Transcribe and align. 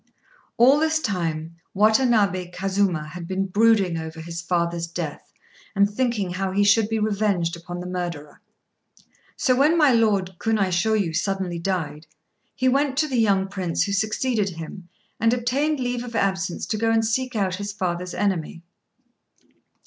All 0.57 0.79
this 0.79 0.99
time 0.99 1.57
Watanabé 1.75 2.51
Kazuma 2.51 3.09
had 3.09 3.27
been 3.27 3.45
brooding 3.45 3.99
over 3.99 4.19
his 4.19 4.41
father's 4.41 4.87
death, 4.87 5.31
and 5.75 5.87
thinking 5.87 6.31
how 6.31 6.51
he 6.53 6.63
should 6.63 6.89
be 6.89 6.97
revenged 6.97 7.55
upon 7.55 7.79
the 7.81 7.85
murderer; 7.85 8.41
so 9.37 9.55
when 9.55 9.77
my 9.77 9.91
Lord 9.91 10.37
Kunaishôyu 10.39 11.15
suddenly 11.15 11.59
died, 11.59 12.07
he 12.55 12.67
went 12.67 12.97
to 12.97 13.07
the 13.07 13.19
young 13.19 13.47
Prince 13.47 13.83
who 13.83 13.91
succeeded 13.91 14.49
him 14.49 14.89
and 15.19 15.35
obtained 15.35 15.79
leave 15.79 16.03
of 16.03 16.15
absence 16.15 16.65
to 16.65 16.77
go 16.79 16.89
and 16.89 17.05
seek 17.05 17.35
out 17.35 17.57
his 17.57 17.71
father's 17.71 18.15
enemy. 18.15 18.63